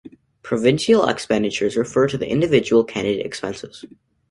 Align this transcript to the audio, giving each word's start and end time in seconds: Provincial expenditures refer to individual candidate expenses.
Provincial 0.41 1.07
expenditures 1.07 1.77
refer 1.77 2.07
to 2.07 2.27
individual 2.27 2.83
candidate 2.83 3.23
expenses. 3.23 3.85